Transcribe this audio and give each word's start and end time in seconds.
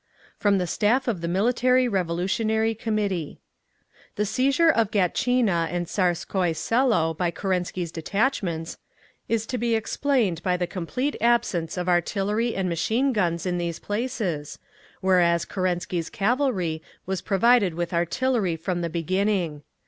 From 0.39 0.57
the 0.57 0.65
Staff 0.65 1.07
of 1.07 1.21
the 1.21 1.27
Military 1.27 1.87
Revolutionary 1.87 2.73
Committee 2.73 3.39
The 4.15 4.25
seizure 4.25 4.71
of 4.71 4.89
Gatchina 4.89 5.67
and 5.69 5.85
Tsarskoye 5.85 6.55
Selo 6.55 7.13
by 7.13 7.29
Kerensky's 7.29 7.91
detachments 7.91 8.79
is 9.29 9.45
to 9.45 9.59
be 9.59 9.75
explained 9.75 10.41
by 10.41 10.57
the 10.57 10.65
complete 10.65 11.15
absence 11.21 11.77
of 11.77 11.87
artillery 11.87 12.55
and 12.55 12.67
machine 12.67 13.13
guns 13.13 13.45
in 13.45 13.59
these 13.59 13.77
places, 13.77 14.57
whereas 15.01 15.45
Kerensky's 15.45 16.09
cavalry 16.09 16.81
was 17.05 17.21
provided 17.21 17.75
with 17.75 17.93
artillery 17.93 18.55
from 18.55 18.81
the 18.81 18.89
beginning. 18.89 19.61